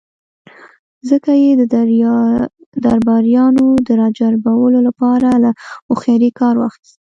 ځکه 1.09 1.31
يې 1.41 1.51
د 2.73 2.75
درباريانو 2.85 3.65
د 3.85 3.87
را 3.99 4.07
جلبولو 4.17 4.77
له 4.87 4.91
پاره 4.99 5.33
له 5.43 5.51
هوښياری 5.87 6.29
کار 6.39 6.55
واخيست. 6.59 6.97